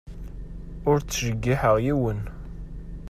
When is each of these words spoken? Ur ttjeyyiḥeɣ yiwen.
Ur 0.89 0.97
ttjeyyiḥeɣ 1.01 1.75
yiwen. 1.85 2.21